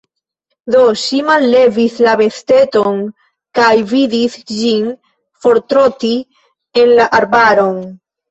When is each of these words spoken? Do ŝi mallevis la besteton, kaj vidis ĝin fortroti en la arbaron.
Do 0.75 0.79
ŝi 1.01 1.17
mallevis 1.25 1.97
la 2.07 2.13
besteton, 2.21 2.97
kaj 3.59 3.67
vidis 3.93 4.39
ĝin 4.53 4.87
fortroti 5.45 6.13
en 6.85 6.95
la 7.01 7.07
arbaron. 7.19 7.79